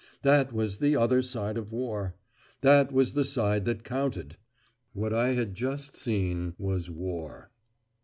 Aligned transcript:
That 0.23 0.51
was 0.51 0.77
the 0.77 0.95
other 0.95 1.21
side 1.21 1.59
of 1.59 1.71
war; 1.71 2.15
that 2.61 2.91
was 2.91 3.13
the 3.13 3.23
side 3.23 3.65
that 3.65 3.83
counted. 3.83 4.35
What 4.93 5.13
I 5.13 5.33
had 5.33 5.53
just 5.53 5.95
seen 5.95 6.55
was 6.57 6.89
war. 6.89 7.51